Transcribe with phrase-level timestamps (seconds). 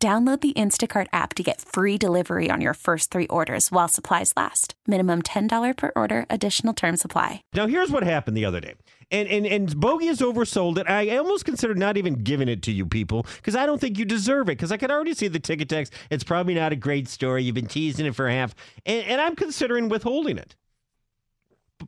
[0.00, 4.32] Download the Instacart app to get free delivery on your first three orders while supplies
[4.36, 4.74] last.
[4.86, 7.42] Minimum $10 per order, additional term supply.
[7.52, 8.74] Now, here's what happened the other day.
[9.10, 10.88] And, and, and Bogey has oversold it.
[10.88, 14.04] I almost consider not even giving it to you people because I don't think you
[14.04, 15.92] deserve it because I could already see the ticket text.
[16.10, 17.42] It's probably not a great story.
[17.42, 18.54] You've been teasing it for half.
[18.86, 20.54] And, and I'm considering withholding it.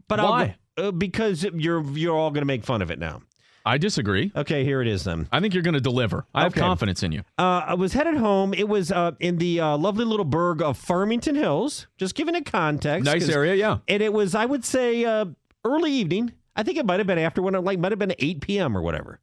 [0.09, 0.57] But Why?
[0.77, 3.23] I'll, uh, because you're, you're all going to make fun of it now.
[3.70, 4.33] I disagree.
[4.34, 5.29] Okay, here it is then.
[5.30, 6.27] I think you're going to deliver.
[6.34, 6.60] I have Okay.
[6.60, 7.20] confidence in you.
[7.38, 8.52] Uh, I was headed home.
[8.52, 11.87] It was uh, in the uh, lovely little burg of Farmington Hills.
[11.96, 13.04] Just giving it context.
[13.04, 13.79] Nice area, yeah.
[13.87, 15.27] And it was, I would say, uh,
[15.65, 16.32] early evening.
[16.57, 18.77] I think it might have been after when it like might have been 8 p.m.
[18.77, 19.21] or whatever.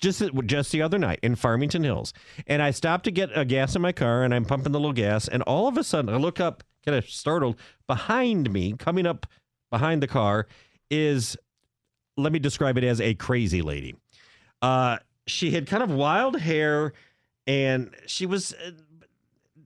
[0.00, 2.12] Just just the other night in Farmington Hills,
[2.46, 4.92] and I stopped to get a gas in my car, and I'm pumping the little
[4.92, 7.56] gas, and all of a sudden I look up, kind of startled.
[7.88, 9.26] Behind me, coming up
[9.72, 10.46] behind the car,
[10.88, 11.36] is
[12.18, 13.96] let me describe it as a crazy lady.
[14.60, 16.92] Uh, she had kind of wild hair,
[17.46, 18.72] and she was uh,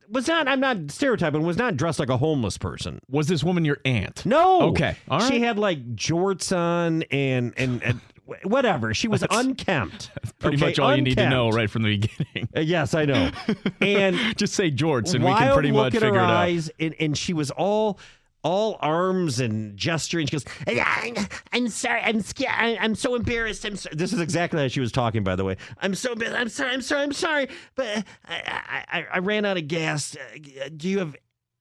[0.09, 0.47] was not.
[0.47, 1.43] I'm not stereotyping.
[1.43, 3.01] Was not dressed like a homeless person.
[3.09, 4.27] Was this woman your aunt?
[4.27, 4.63] No.
[4.71, 4.97] Okay.
[5.09, 5.33] All right.
[5.33, 8.01] She had like jorts on and and, and
[8.45, 8.93] whatever.
[8.93, 10.11] She was unkempt.
[10.15, 12.49] That's Pretty Okay, much all you need to know right from the beginning.
[12.57, 13.31] Uh, yes, I know.
[13.81, 16.31] And Just say Jorts, and we can pretty much figure it out.
[16.31, 17.99] eyes, and, and she was all
[18.43, 20.27] all arms and gesturing.
[20.27, 21.15] She goes, "I'm,
[21.53, 23.65] I'm sorry, I'm scared, I'm so embarrassed.
[23.65, 25.57] I'm so, this is exactly how she was talking, by the way.
[25.79, 26.13] I'm so.
[26.13, 30.17] I'm sorry, I'm sorry, I'm sorry, but I, I, I ran out of gas.
[30.17, 31.17] Uh, Do you have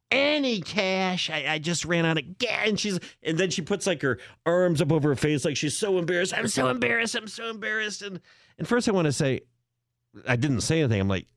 [0.09, 1.29] any cash?
[1.29, 2.67] I, I just ran out of gas.
[2.67, 5.77] And she's and then she puts like her arms up over her face, like she's
[5.77, 6.33] so embarrassed.
[6.35, 7.15] I'm so embarrassed.
[7.15, 8.01] I'm so embarrassed.
[8.01, 8.19] And
[8.57, 9.41] and first I want to say,
[10.27, 10.99] I didn't say anything.
[10.99, 11.27] I'm like,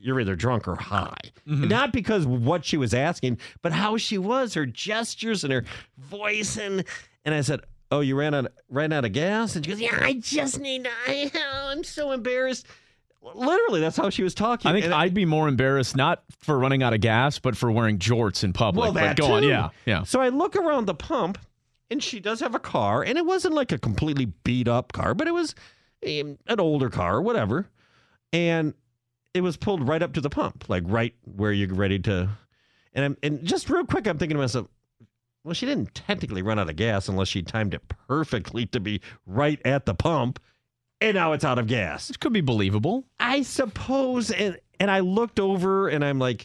[0.00, 1.16] you're either drunk or high.
[1.46, 1.68] Mhm.
[1.68, 5.64] Not because what she was asking, but how she was, her gestures and her
[5.96, 6.56] voice.
[6.56, 6.84] And
[7.24, 7.60] and I said,
[7.90, 10.88] "Oh, you ran out ran out of gas?" And she goes, "Yeah, I just need.
[11.06, 11.30] I,
[11.70, 12.66] I'm so embarrassed."
[13.34, 14.70] Literally, that's how she was talking.
[14.70, 17.70] I think And I'd be more embarrassed not for running out of gas, but for
[17.70, 18.82] wearing jorts in public.
[18.84, 19.48] Well, but that go on, too.
[19.48, 20.04] yeah, yeah.
[20.04, 21.36] So I look around the pump,
[21.90, 25.14] and she does have a car, and it wasn't like a completely beat up car,
[25.14, 25.54] but it was
[26.06, 27.66] um, an older car, whatever.
[28.32, 28.72] And
[29.38, 32.28] it was pulled right up to the pump, like right where you're ready to.
[32.94, 34.66] And I'm and just real quick, I'm thinking to myself,
[35.44, 39.00] well, she didn't technically run out of gas unless she timed it perfectly to be
[39.26, 40.40] right at the pump,
[41.00, 42.08] and now it's out of gas.
[42.08, 43.04] This could be believable.
[43.18, 44.30] I suppose.
[44.30, 46.44] And and I looked over and I'm like,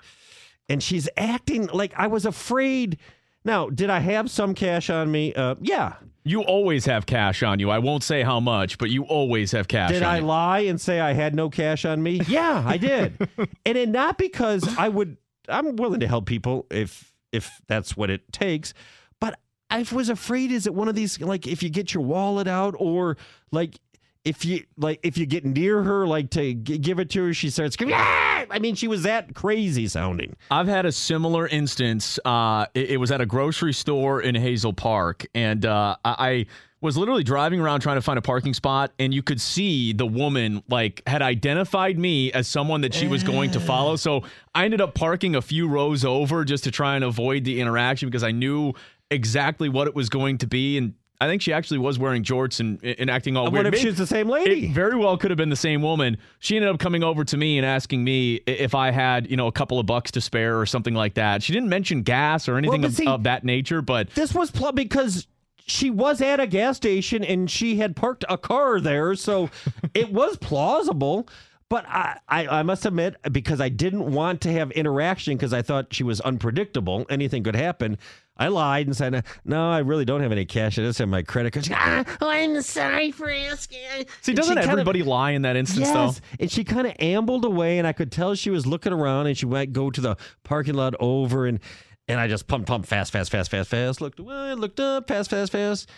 [0.70, 2.98] and she's acting like I was afraid.
[3.46, 5.34] Now, did I have some cash on me?
[5.34, 5.96] Uh, yeah.
[6.26, 7.70] You always have cash on you.
[7.70, 10.26] I won't say how much, but you always have cash Did I you.
[10.26, 12.22] lie and say I had no cash on me?
[12.28, 13.18] Yeah, I did.
[13.66, 15.18] and it not because I would.
[15.50, 18.74] I'm willing to help people if if that's what it takes.
[19.20, 19.38] But
[19.70, 20.54] I was afraid.
[20.54, 23.18] Is it one of these like if you get your wallet out or
[23.52, 23.78] like
[24.26, 27.34] if you like if you get near her like to g- give it to her,
[27.34, 27.96] she starts screaming.
[27.98, 30.36] "Ah!" I mean, she was that crazy sounding.
[30.52, 32.20] I've had a similar instance.
[32.24, 36.46] Uh, it, it was at a grocery store in Hazel Park, and uh, I, I
[36.82, 40.06] was literally driving around trying to find a parking spot, and you could see the
[40.06, 43.96] woman like had identified me as someone that she was going to follow.
[43.96, 44.24] So
[44.54, 48.10] I ended up parking a few rows over just to try and avoid the interaction
[48.10, 48.74] because I knew
[49.10, 50.94] exactly what it was going to be, and.
[51.24, 53.66] I think she actually was wearing jorts and, and acting all What weird.
[53.68, 54.66] if Maybe- she's the same lady?
[54.68, 56.18] It very well could have been the same woman.
[56.40, 59.48] She ended up coming over to me and asking me if I had, you know,
[59.48, 61.42] a couple of bucks to spare or something like that.
[61.44, 64.52] She didn't mention gas or anything but of, see- of that nature, but this was
[64.52, 65.28] pl- because
[65.66, 69.50] she was at a gas station and she had parked a car there, so
[69.94, 71.28] it was plausible.
[71.74, 75.64] But I, I, I must admit, because I didn't want to have interaction because I
[75.64, 77.98] thought she was unpredictable, anything could happen.
[78.38, 80.78] I lied and said, "No, I really don't have any cash.
[80.78, 83.80] I just have my credit card." She, ah, oh, I'm sorry for asking.
[84.22, 86.26] see, doesn't kind of- everybody lie in that instance, Yes, though?
[86.42, 89.36] and she kind of ambled away, and I could tell she was looking around, and
[89.36, 91.60] she might go to the parking lot over, and
[92.08, 94.00] and I just pumped, pumped, fast, fast, fast, fast, fast.
[94.00, 95.90] Looked away, looked up, fast, fast, fast.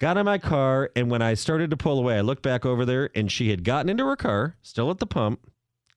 [0.00, 2.84] Got in my car, and when I started to pull away, I looked back over
[2.84, 5.40] there, and she had gotten into her car, still at the pump,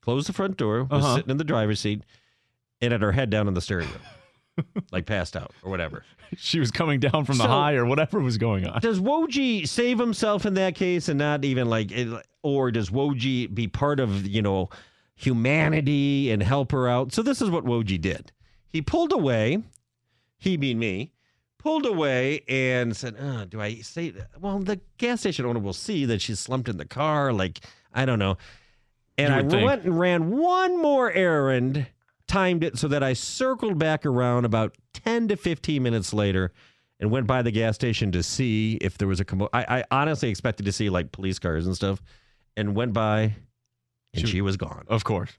[0.01, 1.15] closed the front door, was Uh-huh.
[1.15, 2.03] sitting in the driver's seat,
[2.79, 6.03] and had her head down on the steering wheel, like passed out or whatever.
[6.37, 8.79] She was coming down from the So- high or whatever was going on.
[8.81, 13.53] Does Woj save himself in that case and not even like, it- or does Woj
[13.53, 14.69] be part of, you know,
[15.15, 17.11] humanity and help her out.
[17.11, 18.31] So this is what Woji did.
[18.69, 19.63] He pulled away,
[20.37, 21.11] he being me,
[21.59, 26.05] pulled away and said, oh, "Do I say?" Well, the gas station owner will see
[26.05, 27.33] that she's slumped in the car.
[27.33, 27.59] Like
[27.93, 28.37] I don't know.
[29.17, 29.65] And I think.
[29.65, 31.87] went and ran one more errand,
[32.27, 36.51] timed it so that I circled back around about ten to fifteen minutes later.
[36.99, 39.49] And went by the gas station to see if there was a commo.
[39.53, 42.01] I, I honestly expected to see like police cars and stuff,
[42.55, 43.35] and went by,
[44.15, 44.83] and She- she was gone.
[44.87, 45.29] Of course.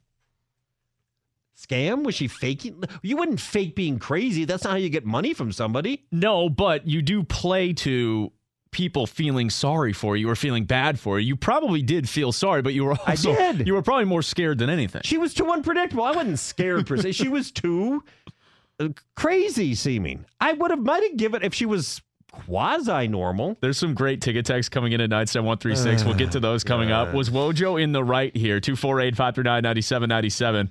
[1.59, 2.05] Scam?
[2.05, 2.85] Was she faking?
[3.03, 4.45] You wouldn't fake being crazy.
[4.45, 6.05] That's not how you get money from somebody.
[6.13, 8.33] No, but you do play to
[8.71, 11.29] people feeling sorry for you or feeling bad for you.
[11.29, 13.67] You probably did feel sorry, but you were I also did.
[13.67, 15.03] you were probably more scared than anything.
[15.05, 16.05] She was too unpredictable.
[16.05, 17.13] I wasn't scared per se.
[17.13, 18.05] She was too
[18.79, 20.27] uh, crazy seeming.
[20.41, 23.57] I would have might have given if she was quasi normal.
[23.61, 26.05] There's some great ticket text coming in at 97136.
[26.05, 27.13] we'll get to those coming up.
[27.15, 28.61] Was Wojo in the right here?
[28.61, 30.71] 248 539 9797.